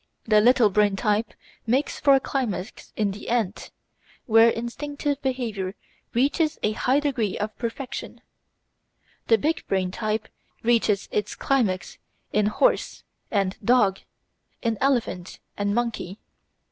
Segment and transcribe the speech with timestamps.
[0.25, 1.35] The "little brain" type
[1.67, 3.69] makes for a climax in the ant,
[4.25, 5.75] where instinctive behaviour
[6.15, 8.21] reaches a high degree of perfection;
[9.27, 10.27] the "big brain" type
[10.63, 11.99] reaches its climax
[12.33, 13.99] in horse and dog,
[14.63, 16.17] in elephant and monkey.